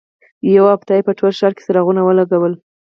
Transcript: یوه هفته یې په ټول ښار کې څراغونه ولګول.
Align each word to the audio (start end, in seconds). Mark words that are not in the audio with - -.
یوه 0.55 0.69
هفته 0.75 0.91
یې 0.97 1.05
په 1.07 1.13
ټول 1.19 1.31
ښار 1.39 1.51
کې 1.55 1.63
څراغونه 1.65 2.01
ولګول. 2.03 2.53